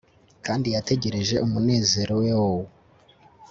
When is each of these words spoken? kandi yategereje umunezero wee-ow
kandi 0.45 0.67
yategereje 0.75 1.35
umunezero 1.45 2.13
wee-ow 2.21 2.59